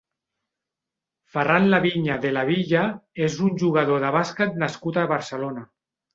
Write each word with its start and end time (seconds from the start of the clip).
Ferran 1.35 1.67
Laviña 1.73 2.15
de 2.23 2.31
la 2.39 2.45
Villa 2.49 2.81
és 3.27 3.37
un 3.49 3.53
jugador 3.67 4.03
de 4.07 4.11
bàsquet 4.19 4.59
nascut 4.65 5.01
a 5.05 5.07
Barcelona. 5.15 5.65